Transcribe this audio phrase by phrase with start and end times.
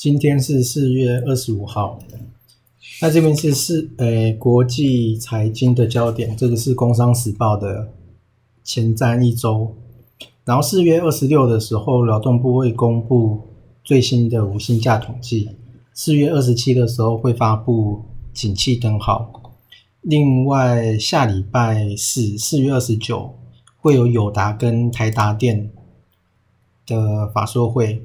[0.00, 1.98] 今天是四月二十五号，
[3.02, 7.92] 那这边是四诶国际财经的焦点，这个是《工商时报》的
[8.64, 9.76] 前瞻一周。
[10.46, 13.42] 然后四月二十六的时候，劳动部会公布
[13.84, 15.50] 最新的无薪假统计。
[15.92, 18.00] 四月二十七的时候会发布
[18.32, 19.52] 景气灯号。
[20.00, 23.34] 另外下礼拜四四月二十九
[23.76, 25.70] 会有友达跟台达电
[26.86, 28.02] 的法说会。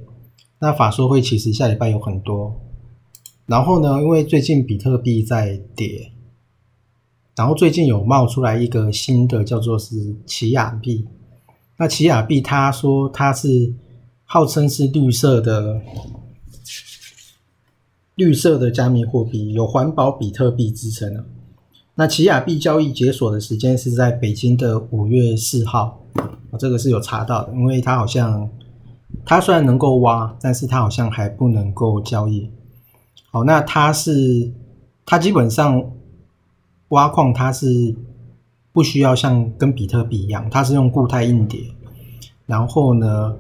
[0.66, 2.60] 那法说会其实下礼拜有很多，
[3.46, 6.12] 然后呢，因为最近比特币在跌，
[7.36, 11.06] 然后最近有冒出来一个新的叫做是奇亚币。
[11.78, 13.76] 那奇亚币，他说它是
[14.24, 15.80] 号称是绿色的
[18.16, 21.24] 绿色的加密货币，有环保比特币之称啊。
[21.94, 26.04] 那奇亚币交易解锁的时间是在北京的五月四号，
[26.50, 28.50] 我这个是有查到的，因为它好像。
[29.24, 32.50] 它虽然能够挖，但是它好像还不能够交易。
[33.32, 34.52] 好，那它是
[35.06, 35.92] 它基本上
[36.90, 37.96] 挖矿，它是
[38.72, 41.62] 不需要像跟比特币一样，它是用固态硬碟，
[42.46, 43.36] 然后呢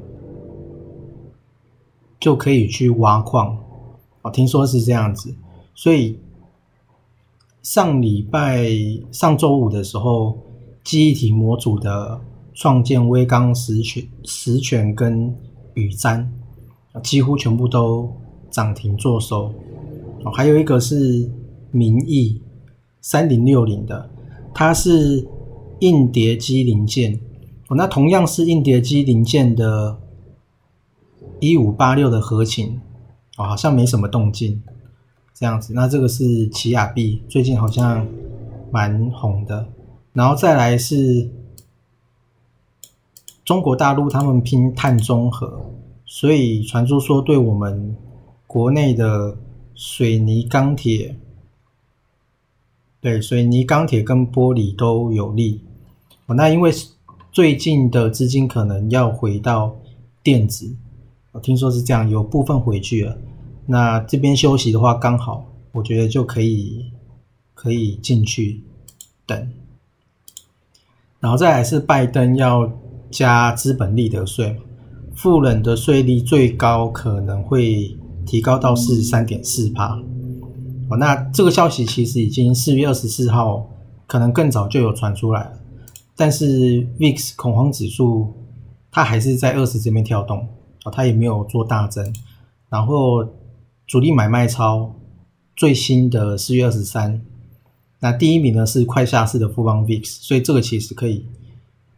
[2.19, 3.57] 就可以去挖矿。
[4.21, 5.35] 哦，听说是这样子。
[5.75, 6.19] 所以
[7.61, 8.67] 上礼拜
[9.11, 10.37] 上周五的时候，
[10.83, 12.19] 记忆体模组的
[12.53, 15.35] 创建微刚实权实权跟
[15.75, 16.25] 宇瞻
[17.03, 18.11] 几乎全部都
[18.49, 19.53] 涨停做收，
[20.23, 21.29] 哦，还有一个是
[21.71, 22.41] 民意
[23.01, 24.09] 三零六零的，
[24.53, 25.27] 它是
[25.79, 27.19] 硬碟机零件，
[27.67, 29.97] 哦，那同样是硬碟机零件的，
[31.39, 32.81] 一五八六的合情，
[33.37, 34.61] 哦，好像没什么动静，
[35.33, 38.07] 这样子，那这个是奇亚币，最近好像
[38.71, 39.67] 蛮红的，
[40.13, 41.29] 然后再来是。
[43.45, 45.71] 中国大陆他们拼碳中和，
[46.03, 47.95] 所以传出说对我们
[48.47, 49.37] 国内的
[49.75, 51.15] 水泥、钢铁，
[52.99, 55.61] 对水泥、钢铁跟玻璃都有利。
[56.25, 56.71] 那因为
[57.31, 59.75] 最近的资金可能要回到
[60.23, 60.75] 电子，
[61.31, 63.15] 我听说是这样，有部分回去了。
[63.67, 66.91] 那这边休息的话，刚好我觉得就可以
[67.53, 68.63] 可以进去
[69.27, 69.51] 等。
[71.19, 72.71] 然后再来是拜登要。
[73.15, 74.59] 加资本利得税，
[75.15, 79.97] 富人的税率最高可能会提高到四十三点四帕。
[80.89, 83.69] 哦，那这个消息其实已经四月二十四号，
[84.05, 85.53] 可能更早就有传出来了。
[86.17, 88.33] 但是 VIX 恐慌指数
[88.91, 90.45] 它还是在二十这边跳动，
[90.83, 92.13] 哦，它也没有做大增。
[92.69, 93.25] 然后
[93.87, 94.93] 主力买卖超
[95.55, 97.21] 最新的四月二十三，
[98.01, 101.25] 那第一名呢是快下市的富邦 VIX，所以这个其实可以。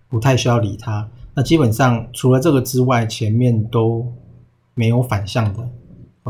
[0.09, 1.09] 不太需要理它。
[1.33, 4.11] 那基本上除了这个之外，前面都
[4.73, 5.69] 没有反向的，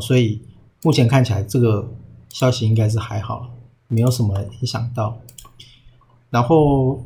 [0.01, 0.41] 所以
[0.83, 1.89] 目前看起来这个
[2.29, 3.49] 消息应该是还好，
[3.87, 5.17] 没有什么影响到。
[6.29, 7.05] 然后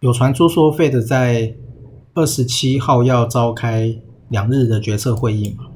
[0.00, 1.54] 有传出说费的在
[2.14, 3.96] 二十七号要召开
[4.28, 5.66] 两日的决策会议嘛？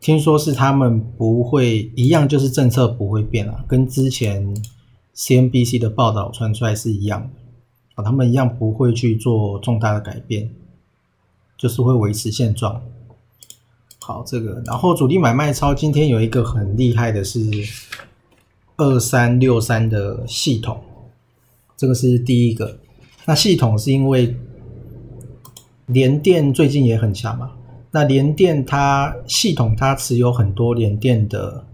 [0.00, 4.56] 听说是他们不会一样，就是政策不会变啊，跟之前
[5.14, 7.28] CNBC 的报道传出来是一样的
[7.96, 10.50] 啊，他们一样不会去做重大的改变，
[11.58, 12.80] 就是会维持现状。
[13.98, 17.38] 好，这个然后主力买卖超今天有一个很厉害的是
[18.76, 20.82] 二三六三的系统，
[21.76, 22.78] 这个是第一个。
[23.26, 24.34] 那系统是因为
[25.86, 27.52] 联电最近也很强嘛？
[27.92, 31.66] 那联电它系统它持有很多联电的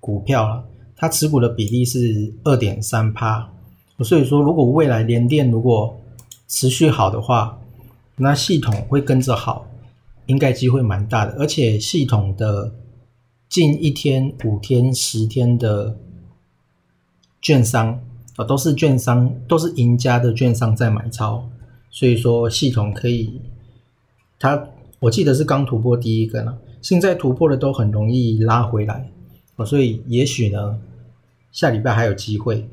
[0.00, 0.64] 股票了，
[0.96, 3.52] 它持股的比例是二点三趴，
[3.98, 6.00] 所以说如果未来联电如果
[6.48, 7.58] 持续好的话，
[8.16, 9.66] 那系统会跟着好，
[10.24, 11.32] 应该机会蛮大的。
[11.38, 12.72] 而且系统的
[13.48, 15.94] 近一天、五天、十天的
[17.42, 18.00] 券商
[18.36, 21.46] 啊，都是券商，都是赢家的券商在买超，
[21.90, 23.42] 所以说系统可以
[24.38, 24.66] 它。
[25.00, 29.10] 我记得是刚突破第一个呢，现在突破的都很容易拉回来，
[29.56, 30.78] 哦，所以也许呢，
[31.50, 32.68] 下礼拜还有机会。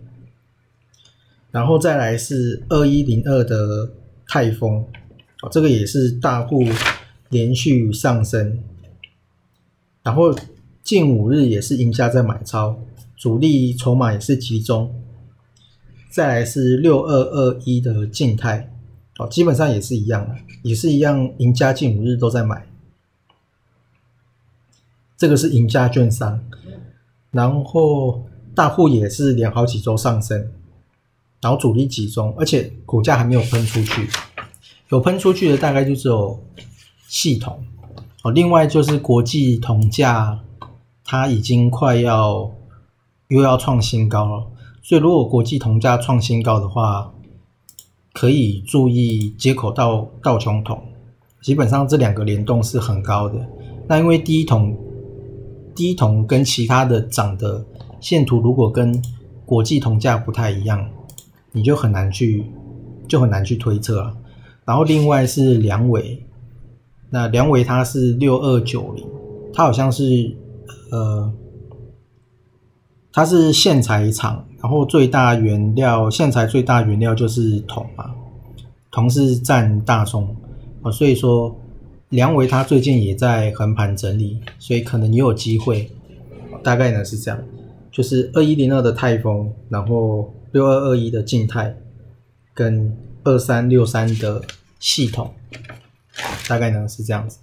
[1.51, 3.89] 然后再来是二一零二的
[4.27, 4.85] 泰丰，
[5.41, 6.63] 哦，这个也是大户
[7.29, 8.59] 连续上升，
[10.03, 10.35] 然后
[10.83, 12.77] 近五日也是赢家在买超，
[13.15, 14.93] 主力筹码也是集中。
[16.09, 18.73] 再来是六二二一的静态。
[19.17, 22.67] 哦，基本上也是一样的，也是一样，赢家近五日都在买。
[25.17, 26.39] 这个是赢家券商，
[27.31, 28.23] 然后
[28.53, 30.51] 大户也是连好几周上升，
[31.41, 34.07] 然后主力集中，而且股价还没有喷出去，
[34.89, 36.39] 有喷出去的大概就只有
[37.07, 37.65] 系统。
[38.21, 40.39] 哦，另外就是国际铜价，
[41.03, 42.51] 它已经快要
[43.29, 44.45] 又要创新高了，
[44.83, 47.11] 所以如果国际铜价创新高的话，
[48.17, 50.81] 可以注意接口到道琼桶，
[51.43, 53.35] 基本上这两个联动是很高的。
[53.87, 54.75] 那因为第一桶，
[55.75, 57.63] 第一桶跟其他的涨的
[58.01, 58.99] 线图如果跟
[59.45, 60.83] 国际铜价不太一样，
[61.51, 62.43] 你就很难去
[63.07, 64.17] 就很难去推测了。
[64.65, 66.25] 然后另外是梁伟，
[67.11, 69.05] 那梁伟它是六二九零，
[69.53, 70.35] 它好像是
[70.89, 71.31] 呃。
[73.13, 78.13] 它是线材厂，然后最大原料线材最大原料就是铜嘛，
[78.91, 80.35] 铜是占大宗
[80.81, 81.57] 啊，所以说
[82.09, 85.89] 梁维他最近也在横盘整理，所以可能也有机会，
[86.61, 87.41] 大概呢是这样，
[87.93, 91.73] 就是二一零二的泰丰，然后六二二一的静态，
[92.53, 92.93] 跟
[93.23, 94.41] 二三六三的
[94.81, 95.31] 系统，
[96.49, 97.39] 大概呢是这样子。